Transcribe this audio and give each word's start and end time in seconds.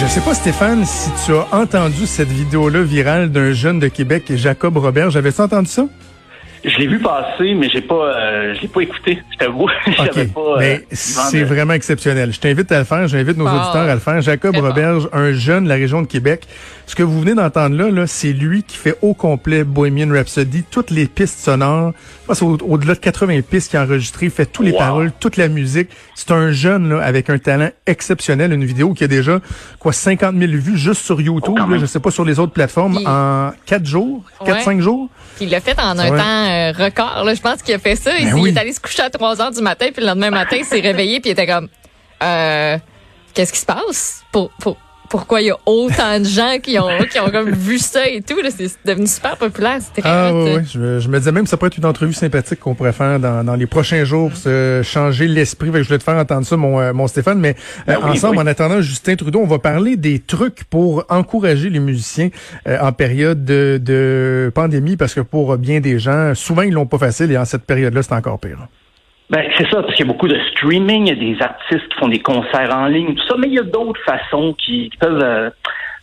Je 0.00 0.06
sais 0.06 0.22
pas, 0.22 0.32
Stéphane, 0.32 0.86
si 0.86 1.10
tu 1.26 1.34
as 1.34 1.46
entendu 1.52 2.06
cette 2.06 2.30
vidéo-là 2.30 2.82
virale 2.82 3.30
d'un 3.30 3.52
jeune 3.52 3.78
de 3.78 3.88
Québec, 3.88 4.32
Jacob 4.34 4.78
Robert. 4.78 5.10
J'avais-tu 5.10 5.42
entendu 5.42 5.68
ça? 5.68 5.86
Je 6.64 6.76
l'ai 6.78 6.86
vu 6.86 6.98
passer, 6.98 7.54
mais 7.54 7.68
j'ai 7.70 7.80
pas, 7.80 7.94
euh, 8.14 8.54
je 8.54 8.60
l'ai 8.60 8.68
pas 8.68 8.80
écouté. 8.82 9.22
Je 9.32 9.36
t'avoue, 9.38 9.66
j'avais 9.96 10.22
OK. 10.26 10.32
pas. 10.34 10.62
euh, 10.62 10.76
c'est 10.92 11.40
de- 11.40 11.44
vraiment 11.46 11.72
exceptionnel. 11.72 12.32
Je 12.32 12.40
t'invite 12.40 12.70
à 12.70 12.78
le 12.78 12.84
faire. 12.84 13.08
J'invite 13.08 13.38
nos 13.38 13.46
auditeurs 13.46 13.88
à 13.88 13.94
le 13.94 14.00
faire. 14.00 14.20
Jacob 14.20 14.54
bon. 14.54 14.60
Roberge, 14.62 15.08
un 15.12 15.32
jeune 15.32 15.64
de 15.64 15.68
la 15.70 15.76
région 15.76 16.02
de 16.02 16.06
Québec. 16.06 16.46
Ce 16.86 16.94
que 16.94 17.02
vous 17.02 17.20
venez 17.20 17.34
d'entendre 17.34 17.76
là, 17.76 17.88
là 17.90 18.06
c'est 18.06 18.32
lui 18.32 18.62
qui 18.64 18.76
fait 18.76 18.96
au 19.00 19.14
complet 19.14 19.64
Bohemian 19.64 20.12
Rhapsody, 20.12 20.64
toutes 20.70 20.90
les 20.90 21.06
pistes 21.06 21.38
sonores. 21.38 21.92
Je 22.28 22.44
au- 22.44 22.58
au-delà 22.68 22.94
de 22.94 22.98
80 22.98 23.40
pistes 23.42 23.70
qu'il 23.70 23.78
a 23.78 23.84
enregistrées, 23.84 24.28
fait 24.28 24.46
tous 24.46 24.62
les 24.62 24.72
Wow. 24.72 24.78
paroles, 24.78 25.12
toute 25.18 25.36
la 25.36 25.48
musique. 25.48 25.88
C'est 26.14 26.30
un 26.32 26.50
jeune 26.52 26.90
là, 26.90 27.00
avec 27.02 27.30
un 27.30 27.38
talent 27.38 27.70
exceptionnel. 27.86 28.52
Une 28.52 28.64
vidéo 28.64 28.92
qui 28.92 29.04
a 29.04 29.08
déjà 29.08 29.38
quoi 29.78 29.92
50 29.92 30.36
000 30.36 30.52
vues 30.52 30.76
juste 30.76 31.02
sur 31.04 31.20
YouTube. 31.20 31.54
Oh, 31.58 31.70
là, 31.70 31.78
je 31.78 31.86
sais 31.86 32.00
pas 32.00 32.10
sur 32.10 32.24
les 32.24 32.38
autres 32.38 32.52
plateformes 32.52 32.98
en 33.06 33.50
quatre 33.66 33.86
jours, 33.86 34.24
quatre 34.44 34.58
Ouais. 34.58 34.62
cinq 34.62 34.80
jours? 34.80 35.08
Puis 35.40 35.46
il 35.46 35.52
l'a 35.52 35.62
fait 35.62 35.78
en 35.80 35.98
un 35.98 36.10
Ouais. 36.10 36.18
temps 36.18 36.82
euh, 36.82 36.84
record. 36.84 37.24
Là. 37.24 37.32
Je 37.32 37.40
pense 37.40 37.62
qu'il 37.62 37.74
a 37.74 37.78
fait 37.78 37.96
ça. 37.96 38.14
Il, 38.18 38.26
Ben 38.26 38.36
il 38.36 38.42
oui. 38.42 38.50
est 38.54 38.58
allé 38.58 38.74
se 38.74 38.78
coucher 38.80 39.00
à 39.04 39.08
3 39.08 39.40
heures 39.40 39.50
du 39.50 39.62
matin, 39.62 39.86
puis 39.90 40.02
le 40.02 40.08
lendemain 40.08 40.28
matin, 40.28 40.56
il 40.58 40.66
s'est 40.66 40.80
réveillé, 40.80 41.18
puis 41.20 41.30
il 41.30 41.32
était 41.32 41.46
comme 41.46 41.68
euh, 42.22 42.76
Qu'est-ce 43.32 43.50
qui 43.50 43.58
se 43.60 43.64
passe? 43.64 44.22
Pour, 44.32 44.50
pour, 44.60 44.76
pourquoi 45.10 45.40
il 45.42 45.48
y 45.48 45.50
a 45.50 45.58
autant 45.66 46.20
de 46.20 46.24
gens 46.24 46.56
qui 46.62 46.78
ont, 46.78 46.88
qui 47.10 47.18
ont 47.18 47.28
comme 47.30 47.50
vu 47.50 47.78
ça 47.78 48.08
et 48.08 48.22
tout? 48.22 48.40
là? 48.40 48.48
C'est 48.56 48.70
devenu 48.84 49.06
super 49.08 49.36
populaire. 49.36 49.78
C'était 49.80 50.02
Ah 50.04 50.30
oui, 50.32 50.52
oui. 50.56 50.62
Je, 50.72 51.00
je 51.00 51.08
me 51.08 51.18
disais 51.18 51.32
même 51.32 51.42
que 51.44 51.50
ça 51.50 51.56
pourrait 51.56 51.66
être 51.68 51.78
une 51.78 51.84
entrevue 51.84 52.12
sympathique 52.12 52.60
qu'on 52.60 52.74
pourrait 52.76 52.92
faire 52.92 53.18
dans, 53.18 53.44
dans 53.44 53.56
les 53.56 53.66
prochains 53.66 54.04
jours 54.04 54.30
pour 54.30 54.38
se 54.38 54.82
changer 54.84 55.26
l'esprit. 55.26 55.66
Fait 55.72 55.78
que 55.78 55.82
Je 55.82 55.88
voulais 55.88 55.98
te 55.98 56.04
faire 56.04 56.16
entendre 56.16 56.46
ça, 56.46 56.56
mon, 56.56 56.80
euh, 56.80 56.92
mon 56.92 57.08
Stéphane. 57.08 57.40
Mais 57.40 57.56
euh, 57.88 57.94
Ben 57.94 57.98
oui, 58.04 58.10
ensemble, 58.12 58.36
oui. 58.36 58.42
en 58.44 58.46
attendant 58.46 58.80
Justin 58.80 59.16
Trudeau, 59.16 59.40
on 59.40 59.46
va 59.48 59.58
parler 59.58 59.96
des 59.96 60.20
trucs 60.20 60.62
pour 60.64 61.04
encourager 61.08 61.70
les 61.70 61.80
musiciens 61.80 62.30
euh, 62.68 62.78
en 62.80 62.92
période 62.92 63.44
de, 63.44 63.80
de 63.82 64.52
pandémie, 64.54 64.96
parce 64.96 65.14
que 65.14 65.20
pour 65.20 65.58
bien 65.58 65.80
des 65.80 65.98
gens, 65.98 66.34
souvent 66.36 66.62
ils 66.62 66.72
l'ont 66.72 66.86
pas 66.86 66.98
facile 66.98 67.32
et 67.32 67.36
en 67.36 67.44
cette 67.44 67.64
période-là, 67.64 68.02
c'est 68.04 68.14
encore 68.14 68.38
pire. 68.38 68.68
Ben, 69.30 69.48
c'est 69.56 69.70
ça, 69.70 69.80
parce 69.82 69.94
qu'il 69.94 70.04
y 70.04 70.08
a 70.08 70.12
beaucoup 70.12 70.26
de 70.26 70.38
streaming, 70.50 71.06
il 71.06 71.08
y 71.08 71.12
a 71.12 71.34
des 71.34 71.40
artistes 71.42 71.88
qui 71.88 71.98
font 71.98 72.08
des 72.08 72.18
concerts 72.18 72.74
en 72.74 72.86
ligne, 72.86 73.14
tout 73.14 73.26
ça, 73.28 73.36
mais 73.38 73.46
il 73.46 73.54
y 73.54 73.60
a 73.60 73.62
d'autres 73.62 74.00
façons 74.04 74.54
qui, 74.54 74.90
peuvent 74.98 75.22
euh, 75.22 75.50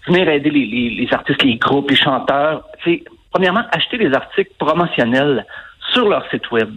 venir 0.07 0.29
aider 0.29 0.49
les 0.49 1.07
artistes, 1.11 1.43
les 1.43 1.57
groupes, 1.57 1.89
les 1.89 1.97
chanteurs. 1.97 2.63
C'est, 2.85 3.03
premièrement, 3.31 3.63
acheter 3.73 3.97
des 3.97 4.13
articles 4.13 4.51
promotionnels 4.57 5.45
sur 5.91 6.07
leur 6.07 6.25
site 6.29 6.49
web. 6.51 6.69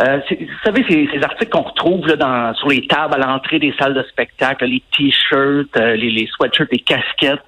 Euh, 0.00 0.18
vous 0.28 0.46
savez, 0.64 0.84
ces, 0.88 1.08
ces 1.12 1.22
articles 1.22 1.50
qu'on 1.50 1.62
retrouve 1.62 2.06
là, 2.08 2.16
dans, 2.16 2.54
sur 2.54 2.68
les 2.68 2.86
tables 2.86 3.14
à 3.14 3.18
l'entrée 3.18 3.60
des 3.60 3.72
salles 3.78 3.94
de 3.94 4.02
spectacle, 4.04 4.64
les 4.64 4.82
t-shirts, 4.96 5.76
euh, 5.76 5.94
les, 5.94 6.10
les 6.10 6.26
sweatshirts, 6.26 6.72
les 6.72 6.80
casquettes. 6.80 7.42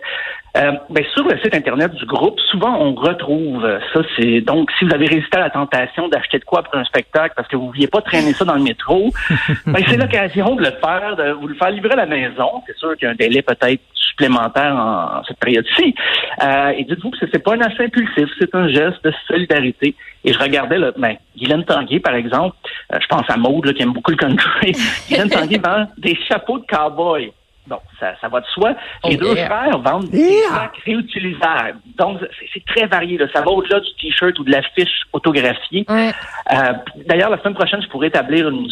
Euh, 0.57 0.73
ben, 0.89 1.05
sur 1.13 1.25
le 1.25 1.39
site 1.41 1.55
internet 1.55 1.93
du 1.93 2.07
groupe, 2.07 2.41
souvent 2.51 2.79
on 2.81 2.95
retrouve 2.95 3.63
ça. 3.93 4.01
C'est 4.17 4.41
donc 4.41 4.71
si 4.79 4.87
vous 4.87 4.95
avez 4.95 5.07
résisté 5.07 5.37
à 5.37 5.41
la 5.41 5.51
tentation 5.51 6.09
d'acheter 6.09 6.39
de 6.39 6.45
quoi 6.45 6.63
pour 6.63 6.77
un 6.77 6.85
spectacle 6.85 7.35
parce 7.37 7.47
que 7.49 7.57
vous 7.57 7.65
ne 7.65 7.69
vouliez 7.73 7.89
pas 7.89 8.01
traîner 8.01 8.33
ça 8.33 8.47
dans 8.47 8.55
le 8.55 8.63
métro, 8.63 9.11
ben, 9.67 9.83
c'est 9.87 9.99
l'occasion 9.99 10.55
de 10.55 10.63
le 10.63 10.71
faire, 10.81 11.17
de 11.17 11.33
vous 11.33 11.49
le 11.49 11.55
faire 11.57 11.71
livrer 11.71 11.93
à 11.93 11.97
la 11.97 12.07
maison. 12.07 12.63
C'est 12.67 12.77
sûr 12.79 12.97
qu'il 12.97 13.07
y 13.07 13.09
a 13.09 13.11
un 13.11 13.17
délai 13.17 13.43
peut-être 13.43 13.83
supplémentaire 14.21 14.75
en, 14.75 15.19
en 15.19 15.25
cette 15.25 15.39
période-ci. 15.39 15.95
Euh, 16.43 16.69
et 16.71 16.85
dites-vous 16.85 17.11
que 17.11 17.19
ce 17.19 17.27
n'est 17.27 17.39
pas 17.43 17.55
un 17.55 17.61
achat 17.61 17.83
impulsif, 17.85 18.29
c'est 18.39 18.55
un 18.55 18.69
geste 18.69 19.05
de 19.05 19.13
solidarité. 19.29 19.95
Et 20.25 20.33
je 20.33 20.39
regardais 20.39 20.79
là, 20.79 20.93
ben, 20.97 21.17
Guylaine 21.37 21.65
Tanguay, 21.65 22.01
par 22.01 22.15
exemple, 22.15 22.57
euh, 22.93 22.99
je 23.01 23.07
pense 23.07 23.29
à 23.29 23.37
Maude 23.37 23.67
là, 23.67 23.73
qui 23.75 23.83
aime 23.83 23.93
beaucoup 23.93 24.11
le 24.11 24.17
country. 24.17 24.73
Guylaine 25.09 25.29
Tanguay 25.31 25.59
vend 25.63 25.87
des 25.99 26.17
chapeaux 26.29 26.59
de 26.59 26.65
cowboy. 26.67 27.33
Bon, 27.69 27.79
ça, 27.99 28.15
ça 28.21 28.29
va 28.29 28.41
de 28.41 28.47
soi. 28.47 28.75
Les 29.05 29.17
Oh, 29.17 29.25
deux 29.25 29.35
yeah. 29.35 29.47
frères 29.47 29.79
vendent 29.81 30.09
des 30.09 30.39
sacs 30.49 30.77
réutilisables. 30.85 31.79
Donc, 31.99 32.19
c'est- 32.21 32.47
c'est 32.55 32.65
très 32.65 32.87
varié. 32.87 33.19
Là. 33.19 33.27
Ça 33.35 33.41
va 33.43 33.51
au-delà 33.51 33.81
du 33.81 33.93
T-shirt 34.01 34.39
ou 34.39 34.45
de 34.45 34.53
l'affiche 34.53 35.01
autographiée. 35.13 35.85
Euh, 35.91 36.73
D'ailleurs, 37.07 37.29
la 37.31 37.39
semaine 37.41 37.55
prochaine, 37.55 37.83
je 37.83 37.89
pourrais 37.89 38.07
établir 38.07 38.49
une, 38.49 38.69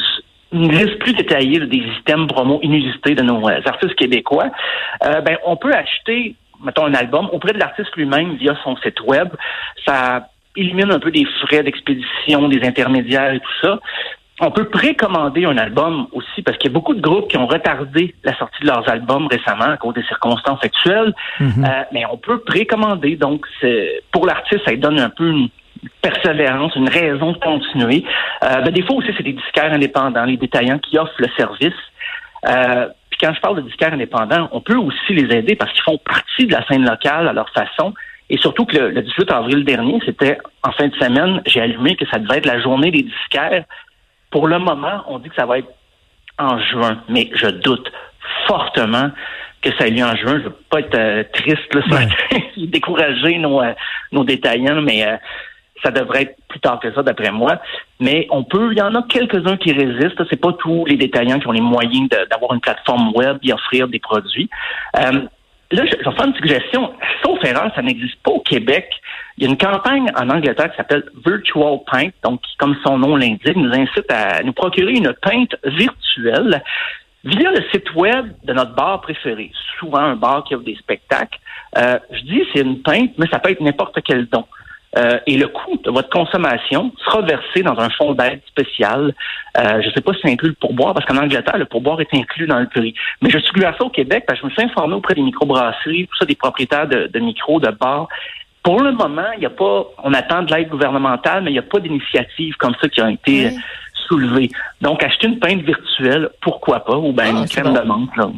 une 0.55 0.71
liste 0.71 0.99
plus 1.01 1.13
détaillée 1.13 1.59
des 1.61 1.83
items 1.99 2.29
promo 2.29 2.61
inusités 2.63 3.15
de 3.15 3.23
nos 3.23 3.49
euh, 3.49 3.61
artistes 3.67 3.97
québécois. 3.97 4.51
Euh, 5.05 5.21
ben, 5.21 5.37
on 5.45 5.57
peut 5.57 5.73
acheter, 5.75 6.37
mettons, 6.65 6.87
un 6.87 6.95
album 6.95 7.29
auprès 7.33 7.53
de 7.53 7.59
l'artiste 7.59 7.95
lui-même 7.97 8.37
via 8.37 8.57
son 8.63 8.77
site 8.77 9.01
web. 9.01 9.29
Ça 9.85 10.29
élimine 10.57 10.93
un 10.93 11.01
peu 11.01 11.11
des 11.11 11.27
frais 11.43 11.65
d'expédition, 11.65 12.49
des 12.49 12.65
intermédiaires 12.67 13.35
et 13.35 13.41
tout 13.41 13.61
ça. 13.61 13.81
On 14.41 14.51
peut 14.51 14.69
précommander 14.69 15.45
un 15.45 15.59
album 15.59 16.07
aussi 16.13 16.43
parce 16.43 16.59
qu'il 16.59 16.71
y 16.71 16.73
a 16.73 16.75
beaucoup 16.75 16.95
de 16.95 17.01
groupes 17.01 17.29
qui 17.29 17.37
ont 17.37 17.47
retardé 17.47 18.15
la 18.25 18.37
sortie 18.37 18.63
de 18.63 18.67
leurs 18.67 18.89
albums 18.89 19.29
récemment 19.29 19.73
à 19.73 19.77
cause 19.77 19.95
des 19.95 20.03
circonstances 20.05 20.59
actuelles. 20.63 21.15
Euh, 21.41 21.83
mais 21.93 22.05
on 22.11 22.17
peut 22.17 22.39
précommander. 22.39 23.17
Donc, 23.17 23.47
pour 24.11 24.27
l'artiste, 24.27 24.65
ça 24.65 24.73
lui 24.73 24.79
donne 24.79 24.99
un 24.99 25.11
peu 25.11 25.29
une 25.29 25.49
persévérance, 26.03 26.75
une 26.77 26.89
raison 26.89 27.33
de 27.33 27.39
continuer. 27.39 28.05
Euh, 28.43 28.61
ben, 28.61 28.73
des 28.73 28.83
fois 28.83 28.97
aussi, 28.97 29.09
c'est 29.17 29.23
des 29.23 29.33
disquaires 29.33 29.73
indépendants, 29.73 30.25
les 30.25 30.37
détaillants 30.37 30.79
qui 30.79 30.99
offrent 30.99 31.21
le 31.21 31.29
service. 31.37 31.75
Euh, 32.47 32.89
puis 33.11 33.19
quand 33.21 33.33
je 33.35 33.41
parle 33.41 33.57
de 33.57 33.63
disquaires 33.63 33.93
indépendants, 33.93 34.49
on 34.53 34.61
peut 34.61 34.77
aussi 34.77 35.15
les 35.15 35.35
aider 35.35 35.57
parce 35.57 35.73
qu'ils 35.73 35.83
font 35.83 35.99
partie 35.99 36.47
de 36.47 36.53
la 36.53 36.67
scène 36.67 36.85
locale 36.85 37.29
à 37.29 37.33
leur 37.33 37.51
façon. 37.51 37.95
Et 38.31 38.39
surtout 38.39 38.65
que 38.65 38.77
le, 38.77 38.91
le 38.91 39.03
18 39.03 39.31
avril 39.31 39.65
dernier, 39.65 40.01
c'était 40.05 40.39
en 40.63 40.73
fin 40.73 40.89
de 40.89 40.95
semaine, 40.97 41.43
j'ai 41.47 41.61
allumé 41.61 41.95
que 41.97 42.07
ça 42.07 42.19
devait 42.19 42.39
être 42.39 42.47
la 42.47 42.61
journée 42.61 42.91
des 42.91 43.03
disquaires. 43.03 43.65
Pour 44.31 44.49
le 44.49 44.59
moment, 44.59 45.05
on 45.09 45.19
dit 45.19 45.29
que 45.29 45.37
ça 45.37 45.47
va 45.47 45.59
être 45.59 45.69
en 46.39 46.59
juin, 46.59 47.03
mais 47.09 47.31
je 47.35 47.47
doute 47.47 47.91
fortement 48.47 49.11
que 49.63 49.71
ça 49.79 49.87
ait 49.87 49.91
lieu 49.91 50.05
en 50.05 50.15
juin. 50.17 50.39
Je 50.39 50.45
veux 50.45 50.57
pas 50.71 50.81
être 50.81 50.95
euh, 50.95 51.25
triste, 51.33 51.75
là, 51.75 51.83
Ouais. 51.91 52.43
décourager 52.67 53.39
nos, 53.39 53.63
euh, 53.63 53.73
nos 54.13 54.25
détaillants, 54.25 54.83
mais 54.83 55.07
euh, 55.07 55.17
ça 55.83 55.91
devrait 55.91 56.23
être 56.23 56.37
plus 56.49 56.61
tard 56.61 56.81
que 56.81 56.93
ça, 56.93 57.03
d'après 57.03 57.31
moi. 57.31 57.61
Mais 58.01 58.27
on 58.31 58.45
peut, 58.45 58.73
il 58.73 58.79
y 58.79 58.83
en 58.83 58.95
a 58.95 59.03
quelques-uns 59.03 59.57
qui 59.57 59.73
résistent. 59.73 60.23
C'est 60.31 60.41
pas 60.41 60.53
tous 60.53 60.85
les 60.87 60.97
détaillants 60.97 61.41
qui 61.41 61.49
ont 61.49 61.53
les 61.53 61.61
moyens 61.61 62.09
d'avoir 62.31 62.55
une 62.55 62.61
plateforme 62.61 63.13
web 63.15 63.39
et 63.43 63.53
offrir 63.53 63.89
des 63.89 63.99
produits. 63.99 64.49
Euh, 64.99 65.23
là, 65.73 65.85
je, 65.85 65.91
je 65.91 66.09
vais 66.09 66.17
faire 66.17 66.27
une 66.27 66.35
suggestion. 66.35 66.93
Sauf 67.23 67.45
erreur, 67.45 67.71
ça 67.75 67.83
n'existe 67.83 68.21
pas 68.23 68.31
au 68.31 68.41
Québec. 68.41 68.89
Il 69.37 69.45
y 69.45 69.47
a 69.47 69.51
une 69.51 69.59
campagne 69.59 70.07
en 70.17 70.31
Angleterre 70.31 70.71
qui 70.71 70.77
s'appelle 70.77 71.05
Virtual 71.27 71.79
Paint, 71.91 72.11
donc 72.23 72.41
qui, 72.43 72.57
comme 72.57 72.77
son 72.87 72.99
nom 72.99 73.17
l'indique, 73.17 73.57
nous 73.57 73.73
incite 73.73 74.11
à 74.11 74.43
nous 74.43 74.53
procurer 74.53 74.93
une 74.93 75.13
peinte 75.21 75.57
virtuelle 75.65 76.63
via 77.25 77.51
le 77.51 77.63
site 77.73 77.93
web 77.95 78.33
de 78.45 78.53
notre 78.53 78.75
bar 78.75 79.01
préféré. 79.01 79.51
Souvent 79.79 79.99
un 79.99 80.17
bar 80.17 80.45
qui 80.45 80.55
offre 80.55 80.65
des 80.65 80.77
spectacles. 80.77 81.39
Euh, 81.77 81.99
je 82.11 82.21
dis 82.21 82.43
c'est 82.53 82.61
une 82.61 82.83
peinte, 82.83 83.13
mais 83.19 83.27
ça 83.27 83.39
peut 83.39 83.51
être 83.51 83.61
n'importe 83.61 83.99
quel 84.05 84.27
don. 84.27 84.45
Euh, 84.97 85.19
et 85.27 85.37
le 85.37 85.49
coût 85.49 85.79
de 85.83 85.91
votre 85.91 86.09
consommation 86.09 86.93
sera 87.05 87.23
versé 87.23 87.63
dans 87.63 87.79
un 87.81 87.91
fonds 87.91 88.13
d'aide 88.13 88.41
spécial. 88.47 89.13
Euh, 89.59 89.83
je 89.83 89.89
ne 89.89 89.93
sais 89.93 90.01
pas 90.01 90.13
si 90.15 90.21
ça 90.21 90.29
inclut 90.29 90.51
le 90.51 90.55
pourboire, 90.55 90.95
parce 90.95 91.05
qu'en 91.07 91.17
Angleterre, 91.17 91.59
le 91.59 91.65
pourboire 91.65 92.01
est 92.01 92.15
inclus 92.15 92.47
dans 92.47 92.61
le 92.61 92.67
prix. 92.67 92.95
Mais 93.21 93.31
je 93.31 93.39
suis 93.39 93.65
à 93.65 93.75
ça 93.77 93.85
au 93.85 93.91
Québec, 93.91 94.25
parce 94.27 94.41
que 94.41 94.47
je 94.47 94.51
me 94.51 94.53
suis 94.53 94.63
informé 94.63 94.95
auprès 94.95 95.15
des 95.15 95.23
microbrasseries, 95.23 96.07
tout 96.07 96.17
ça, 96.19 96.25
des 96.25 96.37
propriétaires 96.37 96.87
de, 96.87 97.11
de 97.13 97.19
micros, 97.19 97.59
de 97.59 97.71
bars. 97.71 98.09
Pour 98.63 98.81
le 98.81 98.93
moment, 98.93 99.27
il 99.35 99.41
n'y 99.41 99.47
a 99.47 99.51
pas, 99.51 99.85
on 100.03 100.15
attend 100.15 100.43
de 100.43 100.55
l'aide 100.55 100.69
gouvernementale, 100.69 101.43
mais 101.43 101.51
il 101.51 101.55
n'y 101.55 101.59
a 101.59 101.63
pas 101.63 101.81
d'initiative 101.81 102.55
comme 102.57 102.75
ça 102.81 102.89
qui 102.89 103.01
a 103.01 103.11
été. 103.11 103.51
Soulever. 104.09 104.51
Donc, 104.81 105.03
acheter 105.03 105.27
une 105.27 105.39
pinte 105.39 105.63
virtuelle, 105.63 106.29
pourquoi 106.41 106.81
pas, 106.85 106.97
ou 106.97 107.13
bien 107.13 107.35
Ah, 107.37 107.41
une 107.41 107.49
crème 107.49 107.67
bon. 107.67 107.73
de 107.75 107.81
menthe. 107.81 108.17
Là. 108.17 108.29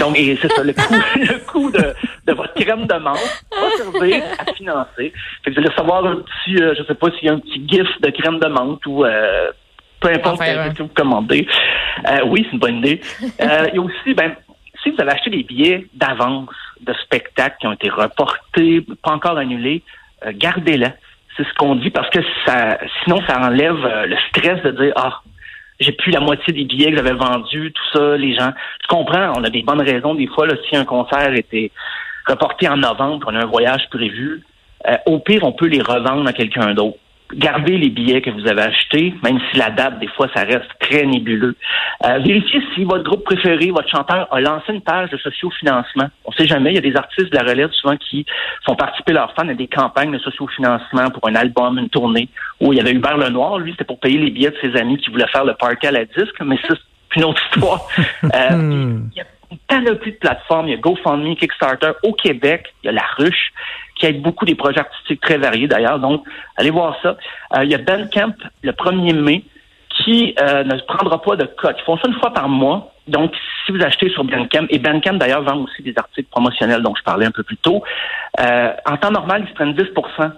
Donc, 0.00 0.18
et 0.18 0.36
c'est 0.40 0.52
ça, 0.52 0.62
le 0.62 0.72
coût, 0.74 0.94
le 1.16 1.38
coût 1.46 1.70
de, 1.70 1.94
de 2.26 2.32
votre 2.32 2.54
crème 2.54 2.86
de 2.86 2.94
menthe 2.94 3.44
va 3.52 3.70
servir 3.76 4.22
à 4.38 4.52
financer. 4.52 5.12
Fait 5.44 5.50
que 5.50 5.52
vous 5.52 5.58
allez 5.58 5.68
recevoir 5.68 6.04
un 6.06 6.16
petit, 6.16 6.62
euh, 6.62 6.74
je 6.78 6.82
sais 6.84 6.94
pas 6.94 7.10
s'il 7.12 7.24
y 7.24 7.28
a 7.28 7.32
un 7.34 7.38
petit 7.40 7.62
gif 7.68 7.88
de 8.00 8.10
crème 8.10 8.38
de 8.38 8.46
menthe 8.48 8.84
ou 8.86 9.04
euh, 9.04 9.50
peu 10.00 10.08
importe 10.08 10.38
ce 10.42 10.58
un. 10.58 10.70
que 10.74 10.82
vous 10.82 10.90
commandez. 10.94 11.46
Euh, 12.08 12.18
oui, 12.26 12.42
c'est 12.44 12.52
une 12.52 12.58
bonne 12.58 12.76
idée. 12.78 13.00
Euh, 13.40 13.66
il 13.72 13.76
y 13.76 13.78
a 13.78 13.82
aussi, 13.82 14.14
ben, 14.14 14.34
si 14.82 14.90
vous 14.90 15.00
avez 15.00 15.12
acheté 15.12 15.30
des 15.30 15.42
billets 15.42 15.86
d'avance 15.94 16.50
de 16.80 16.92
spectacles 17.04 17.56
qui 17.60 17.66
ont 17.66 17.72
été 17.72 17.88
reportés, 17.88 18.84
pas 19.02 19.12
encore 19.12 19.36
annulés, 19.38 19.82
euh, 20.24 20.32
gardez-les. 20.34 20.88
C'est 21.36 21.44
ce 21.44 21.54
qu'on 21.54 21.74
dit 21.74 21.90
parce 21.90 22.08
que 22.10 22.20
ça, 22.46 22.78
sinon 23.02 23.20
ça 23.26 23.40
enlève 23.40 23.84
euh, 23.84 24.06
le 24.06 24.16
stress 24.28 24.62
de 24.62 24.70
dire 24.70 24.92
ah 24.96 25.20
j'ai 25.78 25.92
plus 25.92 26.10
la 26.10 26.20
moitié 26.20 26.54
des 26.54 26.64
billets 26.64 26.90
que 26.90 26.96
j'avais 26.96 27.12
vendus, 27.12 27.70
tout 27.72 27.98
ça, 27.98 28.16
les 28.16 28.34
gens. 28.34 28.50
Tu 28.80 28.86
comprends, 28.88 29.32
on 29.36 29.44
a 29.44 29.50
des 29.50 29.62
bonnes 29.62 29.82
raisons 29.82 30.14
des 30.14 30.26
fois 30.26 30.46
là, 30.46 30.54
si 30.68 30.74
un 30.74 30.86
concert 30.86 31.34
était 31.34 31.70
reporté 32.26 32.68
en 32.68 32.78
novembre, 32.78 33.26
on 33.30 33.36
a 33.36 33.42
un 33.42 33.46
voyage 33.46 33.88
prévu, 33.90 34.42
euh, 34.88 34.96
au 35.06 35.18
pire 35.18 35.44
on 35.44 35.52
peut 35.52 35.66
les 35.66 35.82
revendre 35.82 36.26
à 36.26 36.32
quelqu'un 36.32 36.72
d'autre. 36.72 36.98
Gardez 37.34 37.76
les 37.76 37.90
billets 37.90 38.22
que 38.22 38.30
vous 38.30 38.46
avez 38.46 38.62
achetés, 38.62 39.12
même 39.24 39.38
si 39.50 39.58
la 39.58 39.70
date, 39.70 39.98
des 39.98 40.06
fois, 40.08 40.28
ça 40.34 40.42
reste 40.44 40.70
très 40.78 41.04
nébuleux. 41.04 41.56
Euh, 42.04 42.18
vérifiez 42.18 42.62
si 42.74 42.84
votre 42.84 43.02
groupe 43.02 43.24
préféré, 43.24 43.70
votre 43.70 43.88
chanteur, 43.88 44.28
a 44.32 44.40
lancé 44.40 44.72
une 44.72 44.80
page 44.80 45.10
de 45.10 45.16
sociofinancement. 45.16 46.08
On 46.24 46.32
sait 46.32 46.46
jamais, 46.46 46.70
il 46.70 46.74
y 46.76 46.78
a 46.78 46.82
des 46.82 46.96
artistes 46.96 47.32
de 47.32 47.36
la 47.36 47.42
relève 47.42 47.70
souvent 47.72 47.96
qui 47.96 48.24
font 48.64 48.76
participer 48.76 49.12
leurs 49.12 49.34
fans 49.34 49.48
à 49.48 49.54
des 49.54 49.66
campagnes 49.66 50.12
de 50.12 50.18
sociofinancement 50.18 51.10
pour 51.10 51.28
un 51.28 51.34
album, 51.34 51.78
une 51.78 51.88
tournée, 51.88 52.28
où 52.60 52.72
il 52.72 52.76
y 52.76 52.80
avait 52.80 52.92
Hubert 52.92 53.16
Lenoir, 53.16 53.58
lui, 53.58 53.72
c'était 53.72 53.84
pour 53.84 53.98
payer 53.98 54.18
les 54.18 54.30
billets 54.30 54.50
de 54.50 54.58
ses 54.60 54.76
amis 54.76 54.96
qui 54.98 55.10
voulaient 55.10 55.28
faire 55.28 55.44
le 55.44 55.54
party 55.54 55.86
à 55.86 55.90
la 55.92 56.04
disque, 56.04 56.40
mais 56.44 56.56
ça, 56.68 56.74
c'est 56.74 57.16
une 57.16 57.24
autre 57.24 57.42
histoire. 57.52 57.88
Euh, 58.34 58.56
Hmm. 58.56 59.08
il 59.14 59.18
y 59.18 59.20
a 59.20 59.24
une 59.50 59.58
panoplie 59.68 60.12
de 60.12 60.16
plateformes. 60.16 60.68
Il 60.68 60.72
y 60.72 60.74
a 60.74 60.78
GoFundMe, 60.78 61.36
Kickstarter. 61.36 61.92
Au 62.02 62.12
Québec, 62.12 62.74
il 62.82 62.86
y 62.86 62.88
a 62.88 62.92
La 62.92 63.04
Ruche, 63.16 63.52
qui 63.96 64.06
aide 64.06 64.22
beaucoup 64.22 64.44
des 64.44 64.54
projets 64.54 64.80
artistiques 64.80 65.20
très 65.20 65.38
variés 65.38 65.66
d'ailleurs. 65.66 65.98
Donc, 65.98 66.22
allez 66.56 66.70
voir 66.70 66.96
ça. 67.02 67.16
Euh, 67.56 67.64
il 67.64 67.70
y 67.70 67.74
a 67.74 67.78
Bandcamp 67.78 68.34
le 68.62 68.72
1er 68.72 69.14
mai, 69.14 69.44
qui 70.04 70.34
euh, 70.40 70.64
ne 70.64 70.78
prendra 70.86 71.20
pas 71.20 71.36
de 71.36 71.44
cote. 71.44 71.76
Ils 71.78 71.84
font 71.84 71.96
ça 71.96 72.08
une 72.08 72.14
fois 72.14 72.32
par 72.32 72.48
mois. 72.48 72.92
Donc, 73.08 73.32
si 73.64 73.72
vous 73.72 73.82
achetez 73.82 74.10
sur 74.10 74.24
Bandcamp, 74.24 74.66
et 74.68 74.78
Bandcamp 74.78 75.14
d'ailleurs 75.14 75.42
vend 75.42 75.58
aussi 75.58 75.82
des 75.82 75.94
articles 75.96 76.28
promotionnels 76.30 76.82
dont 76.82 76.94
je 76.94 77.02
parlais 77.02 77.26
un 77.26 77.30
peu 77.30 77.42
plus 77.42 77.56
tôt, 77.56 77.82
euh, 78.40 78.72
en 78.84 78.96
temps 78.96 79.10
normal, 79.10 79.44
ils 79.48 79.54
prennent 79.54 79.74
10% 79.74 80.32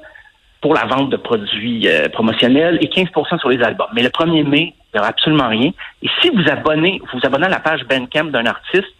pour 0.60 0.74
la 0.74 0.84
vente 0.84 1.10
de 1.10 1.16
produits 1.16 1.88
euh, 1.88 2.08
promotionnels 2.08 2.78
et 2.80 2.88
15% 2.88 3.38
sur 3.38 3.48
les 3.48 3.62
albums. 3.62 3.88
Mais 3.94 4.02
le 4.02 4.10
1er 4.10 4.44
mai, 4.44 4.74
il 4.76 4.96
n'y 4.96 5.00
aura 5.00 5.08
absolument 5.08 5.48
rien. 5.48 5.70
Et 6.02 6.08
si 6.20 6.30
vous 6.30 6.48
abonnez, 6.48 7.00
vous 7.12 7.20
abonnez 7.22 7.46
à 7.46 7.50
la 7.50 7.60
page 7.60 7.84
Bandcamp 7.84 8.26
d'un 8.26 8.46
artiste, 8.46 8.92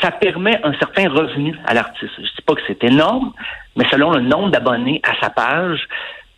ça 0.00 0.10
permet 0.10 0.60
un 0.64 0.72
certain 0.74 1.08
revenu 1.08 1.56
à 1.66 1.74
l'artiste. 1.74 2.12
Je 2.18 2.22
dis 2.22 2.42
pas 2.46 2.54
que 2.54 2.62
c'est 2.66 2.82
énorme, 2.84 3.32
mais 3.76 3.84
selon 3.90 4.12
le 4.12 4.20
nombre 4.20 4.50
d'abonnés 4.50 5.00
à 5.02 5.14
sa 5.20 5.30
page, 5.30 5.86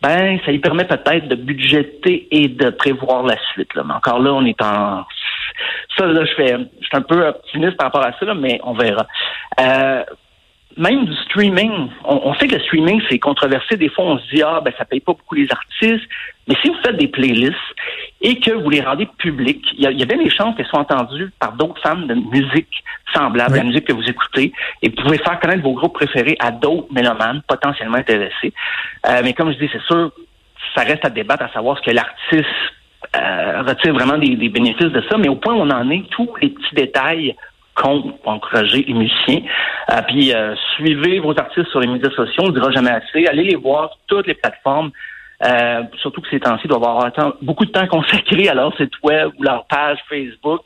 ben 0.01 0.39
ça 0.45 0.51
lui 0.51 0.59
permet 0.59 0.85
peut-être 0.85 1.27
de 1.27 1.35
budgéter 1.35 2.27
et 2.31 2.47
de 2.47 2.69
prévoir 2.69 3.23
la 3.23 3.35
suite. 3.53 3.73
Là. 3.73 3.83
Mais 3.85 3.93
encore 3.93 4.19
là, 4.19 4.33
on 4.33 4.45
est 4.45 4.61
en 4.61 5.03
ça 5.97 6.05
là, 6.05 6.25
je 6.25 6.33
fais, 6.35 6.55
je 6.81 6.85
suis 6.85 6.97
un 6.97 7.01
peu 7.01 7.27
optimiste 7.27 7.77
par 7.77 7.87
rapport 7.87 8.05
à 8.05 8.13
ça, 8.19 8.25
là, 8.25 8.35
mais 8.35 8.59
on 8.63 8.73
verra. 8.73 9.07
Euh, 9.59 10.03
même 10.77 11.05
du 11.05 11.15
streaming, 11.25 11.89
on, 12.05 12.21
on 12.23 12.33
sait 12.35 12.47
que 12.47 12.55
le 12.55 12.61
streaming, 12.61 13.01
c'est 13.09 13.19
controversé. 13.19 13.77
Des 13.77 13.89
fois, 13.89 14.05
on 14.05 14.19
se 14.19 14.35
dit, 14.35 14.41
ah, 14.43 14.61
ben, 14.63 14.73
ça 14.77 14.85
paye 14.85 14.99
pas 14.99 15.13
beaucoup 15.13 15.35
les 15.35 15.47
artistes. 15.51 16.07
Mais 16.47 16.55
si 16.61 16.69
vous 16.69 16.77
faites 16.85 16.95
des 16.97 17.07
playlists 17.07 17.55
et 18.21 18.39
que 18.39 18.51
vous 18.51 18.69
les 18.69 18.81
rendez 18.81 19.07
publiques, 19.17 19.65
il 19.77 19.89
y 19.89 19.93
y 19.93 20.03
a 20.03 20.05
bien 20.05 20.17
des 20.17 20.29
chances 20.29 20.55
qu'elles 20.55 20.67
soient 20.67 20.79
entendues 20.79 21.31
par 21.39 21.53
d'autres 21.53 21.81
fans 21.81 21.97
de 21.97 22.13
musique 22.13 22.83
semblable 23.13 23.53
Oui. 23.53 23.59
à 23.59 23.63
la 23.63 23.69
musique 23.69 23.85
que 23.85 23.93
vous 23.93 24.07
écoutez. 24.07 24.53
Et 24.81 24.89
vous 24.89 24.95
pouvez 24.95 25.17
faire 25.17 25.39
connaître 25.39 25.63
vos 25.63 25.73
groupes 25.73 25.93
préférés 25.95 26.37
à 26.39 26.51
d'autres 26.51 26.91
mélomanes 26.93 27.41
potentiellement 27.47 27.97
intéressés. 27.97 28.53
Euh, 29.07 29.21
mais 29.23 29.33
comme 29.33 29.51
je 29.51 29.57
dis, 29.57 29.69
c'est 29.71 29.81
sûr, 29.83 30.11
ça 30.75 30.83
reste 30.83 31.03
à 31.05 31.09
débattre 31.09 31.43
à 31.43 31.49
savoir 31.49 31.77
ce 31.77 31.83
que 31.83 31.91
l'artiste 31.91 32.45
euh, 33.15 33.63
retire 33.63 33.93
vraiment 33.93 34.17
des, 34.17 34.35
des 34.35 34.49
bénéfices 34.49 34.91
de 34.91 35.03
ça. 35.09 35.17
Mais 35.17 35.29
au 35.29 35.35
point 35.35 35.53
où 35.53 35.61
on 35.61 35.69
en 35.69 35.89
est, 35.89 36.03
tous 36.11 36.29
les 36.41 36.49
petits 36.49 36.75
détails 36.75 37.35
comptent 37.77 38.19
pour 38.21 38.31
encourager 38.31 38.83
les 38.87 38.93
musiciens. 38.93 39.41
Euh, 39.91 40.01
puis 40.07 40.33
euh, 40.33 40.53
suivez 40.75 41.19
vos 41.19 41.37
artistes 41.39 41.69
sur 41.69 41.79
les 41.79 41.87
médias 41.87 42.09
sociaux, 42.11 42.43
on 42.43 42.47
ne 42.47 42.53
dira 42.53 42.71
jamais 42.71 42.91
assez. 42.91 43.25
Allez 43.27 43.43
les 43.43 43.55
voir 43.55 43.89
sur 43.89 43.99
toutes 44.07 44.27
les 44.27 44.33
plateformes. 44.33 44.91
Euh, 45.45 45.83
surtout 46.01 46.21
que 46.21 46.29
ces 46.29 46.39
temps-ci, 46.39 46.67
doivent 46.67 46.83
avoir 46.83 47.13
temps- 47.13 47.33
beaucoup 47.41 47.65
de 47.65 47.71
temps 47.71 47.87
consacré 47.87 48.49
à 48.49 48.53
leur 48.55 48.75
site 48.75 48.91
web 49.03 49.29
ou 49.37 49.43
leur 49.43 49.65
page 49.67 49.99
Facebook. 50.09 50.61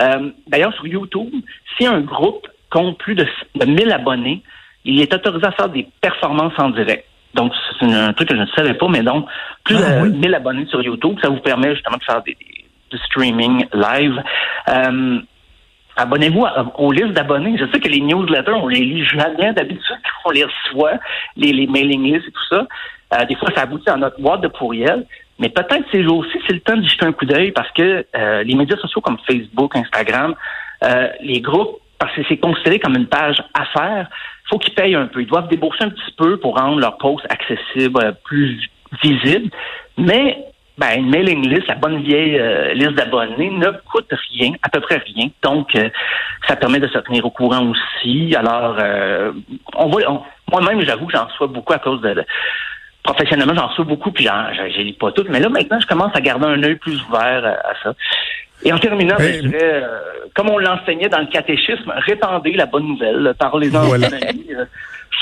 Euh, 0.00 0.30
D'ailleurs, 0.46 0.72
sur 0.74 0.86
YouTube, 0.86 1.28
si 1.76 1.86
un 1.86 2.00
groupe 2.00 2.46
compte 2.70 2.96
plus 2.98 3.14
de, 3.14 3.26
de 3.56 3.66
1000 3.66 3.92
abonnés, 3.92 4.42
il 4.84 5.00
est 5.00 5.12
autorisé 5.12 5.44
à 5.46 5.52
faire 5.52 5.68
des 5.68 5.86
performances 6.00 6.54
en 6.58 6.70
direct. 6.70 7.04
Donc, 7.34 7.52
c'est 7.80 7.92
un 7.92 8.12
truc 8.12 8.28
que 8.28 8.36
je 8.36 8.40
ne 8.42 8.46
savais 8.56 8.74
pas, 8.74 8.88
mais 8.88 9.02
donc, 9.02 9.26
plus 9.64 9.76
Ah, 9.76 10.00
de 10.00 10.02
oui. 10.08 10.16
1000 10.16 10.34
abonnés 10.34 10.66
sur 10.66 10.82
YouTube, 10.82 11.18
ça 11.22 11.28
vous 11.28 11.40
permet 11.40 11.74
justement 11.74 11.96
de 11.96 12.04
faire 12.04 12.22
des, 12.22 12.34
des- 12.34 12.64
du 12.90 12.98
streaming 13.06 13.64
live. 13.74 14.22
Euh, 14.68 15.18
Abonnez-vous 16.02 16.44
aux 16.78 16.92
listes 16.92 17.12
d'abonnés. 17.12 17.56
Je 17.58 17.70
sais 17.70 17.80
que 17.80 17.88
les 17.88 18.00
newsletters, 18.00 18.52
on 18.52 18.68
les 18.68 18.80
lit 18.80 19.04
jamais 19.04 19.52
d'habitude, 19.52 19.96
on 20.24 20.30
les 20.30 20.44
reçoit, 20.44 20.98
les, 21.36 21.66
mailing 21.66 22.02
lists 22.02 22.28
et 22.28 22.32
tout 22.32 22.46
ça. 22.50 22.66
Euh, 23.14 23.24
des 23.26 23.36
fois, 23.36 23.50
ça 23.54 23.62
aboutit 23.62 23.88
à 23.88 23.96
notre 23.96 24.20
boîte 24.20 24.40
de 24.40 24.48
pourriel. 24.48 25.06
Mais 25.38 25.48
peut-être 25.48 25.84
ces 25.90 26.02
jours-ci, 26.02 26.38
c'est 26.46 26.54
le 26.54 26.60
temps 26.60 26.76
de 26.76 26.86
jeter 26.86 27.06
un 27.06 27.12
coup 27.12 27.24
d'œil 27.24 27.52
parce 27.52 27.70
que 27.72 28.04
euh, 28.16 28.42
les 28.42 28.54
médias 28.54 28.76
sociaux 28.76 29.00
comme 29.00 29.18
Facebook, 29.26 29.76
Instagram, 29.76 30.34
euh, 30.84 31.08
les 31.20 31.40
groupes, 31.40 31.78
parce 31.98 32.14
que 32.14 32.22
c'est 32.28 32.36
considéré 32.36 32.78
comme 32.80 32.96
une 32.96 33.06
page 33.06 33.42
affaires, 33.54 34.08
faut 34.50 34.58
qu'ils 34.58 34.74
payent 34.74 34.94
un 34.94 35.06
peu. 35.06 35.22
Ils 35.22 35.26
doivent 35.26 35.48
débourser 35.48 35.84
un 35.84 35.90
petit 35.90 36.12
peu 36.16 36.36
pour 36.36 36.58
rendre 36.58 36.78
leurs 36.80 36.98
posts 36.98 37.26
accessibles, 37.30 38.00
euh, 38.02 38.12
plus 38.24 38.60
visibles. 39.02 39.50
Mais 39.96 40.44
ben, 40.82 40.98
une 40.98 41.10
mailing 41.10 41.48
list, 41.48 41.68
la 41.68 41.76
bonne 41.76 42.02
vieille 42.02 42.36
euh, 42.38 42.74
liste 42.74 42.94
d'abonnés, 42.94 43.50
ne 43.50 43.70
coûte 43.90 44.12
rien, 44.32 44.50
à 44.62 44.68
peu 44.68 44.80
près 44.80 45.00
rien. 45.06 45.28
Donc, 45.42 45.74
euh, 45.76 45.88
ça 46.48 46.56
permet 46.56 46.80
de 46.80 46.88
se 46.88 46.98
tenir 46.98 47.24
au 47.24 47.30
courant 47.30 47.64
aussi. 47.70 48.34
Alors, 48.36 48.76
euh, 48.80 49.30
on 49.76 49.86
voit, 49.88 50.02
on- 50.10 50.22
moi-même, 50.50 50.80
j'avoue 50.84 51.06
que 51.06 51.12
j'en 51.12 51.26
reçois 51.26 51.46
beaucoup 51.46 51.72
à 51.72 51.78
cause 51.78 52.00
de, 52.00 52.14
de- 52.14 52.24
professionnellement, 53.04 53.54
j'en 53.54 53.68
reçois 53.68 53.84
beaucoup, 53.84 54.10
puis 54.10 54.24
j'en, 54.24 54.52
je, 54.52 54.80
lis 54.82 54.92
pas 54.94 55.12
toutes. 55.12 55.28
Mais 55.28 55.38
là, 55.40 55.48
maintenant, 55.48 55.78
je 55.80 55.86
commence 55.86 56.14
à 56.14 56.20
garder 56.20 56.46
un 56.46 56.62
œil 56.64 56.76
plus 56.76 57.00
ouvert 57.08 57.44
à, 57.44 57.70
à 57.70 57.74
ça. 57.82 57.94
Et 58.64 58.72
en 58.72 58.78
terminant, 58.78 59.16
ben, 59.18 59.32
je 59.34 59.48
dirais, 59.48 59.82
euh, 59.84 59.88
comme 60.34 60.50
on 60.50 60.58
l'enseignait 60.58 61.08
dans 61.08 61.18
le 61.20 61.26
catéchisme, 61.26 61.92
répandez 61.96 62.52
la 62.52 62.66
bonne 62.66 62.86
nouvelle, 62.88 63.34
parlez-en 63.38 63.82
Voilà. 63.82 64.08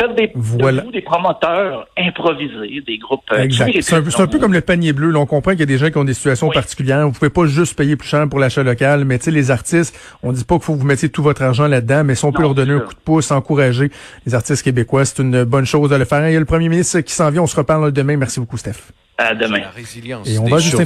Faites 0.01 0.17
des, 0.17 0.27
de 0.29 0.33
Voilà. 0.35 0.83
vous 0.83 0.91
des 0.91 1.03
promoteurs 1.03 1.87
improvisés, 1.99 2.83
des 2.87 2.99
groupes. 2.99 3.21
euh, 3.33 3.43
Exact. 3.43 3.71
C'est 3.83 3.95
un, 3.97 4.03
peu- 4.03 4.11
un 4.37 4.39
comme 4.39 4.53
le 4.53 4.61
panier 4.63 4.93
bleu. 4.93 5.11
Là, 5.11 5.19
on 5.19 5.27
comprend 5.27 5.51
qu'il 5.53 5.61
y 5.61 5.65
a 5.65 5.67
des 5.67 5.79
gens 5.79 5.91
qui 5.91 5.99
ont 5.99 6.05
des 6.05 6.15
situations 6.15 6.49
Oui. 6.49 6.55
particulières. 6.55 7.07
Vous 7.07 7.13
pouvez 7.13 7.31
pas 7.31 7.47
juste 7.47 7.77
payer 7.77 7.97
plus 7.97 8.09
cher 8.09 8.29
pour 8.29 8.39
l'achat 8.39 8.63
local, 8.63 9.05
mais 9.05 9.19
tu 9.19 9.27
sais, 9.27 9.31
les 9.31 9.51
artistes, 9.51 9.95
on 10.23 10.33
dit 10.33 10.45
pas 10.45 10.55
qu'il 10.57 10.65
faut 10.65 10.75
que 10.75 10.79
vous 10.81 10.87
mettiez 10.87 11.09
tout 11.11 11.23
votre 11.23 11.43
argent 11.43 11.67
là-dedans, 11.67 12.03
mais 12.05 12.15
si 12.15 12.25
on 12.25 12.33
peut 12.33 12.43
leur 12.43 12.55
donner 12.55 12.73
un 12.73 12.81
coup 12.81 12.95
de 12.95 13.01
pouce, 13.01 13.31
encourager 13.31 13.91
les 14.27 14.35
artistes 14.35 14.63
québécois, 14.63 15.05
c'est 15.05 15.21
une 15.23 15.45
bonne 15.45 15.67
chose 15.67 15.91
de 15.91 15.97
le 15.97 16.05
faire. 16.05 16.27
Il 16.29 16.33
y 16.33 16.37
a 16.37 16.41
le 16.41 16.45
premier 16.47 16.69
ministre 16.69 17.01
qui 17.01 17.13
s'en 17.13 17.31
vient. 17.31 17.43
On 17.43 17.47
se 17.47 17.57
reparle 17.57 17.93
demain. 17.93 18.17
Merci 18.17 18.41
beaucoup, 18.41 18.57
Steph. 18.57 18.93
À 19.19 19.35
demain. 19.35 19.59
La 19.59 19.69
résilience 19.69 20.27
Et 20.27 20.39
on 20.39 20.45
des 20.45 20.51
va 20.51 20.59
juste. 20.59 20.77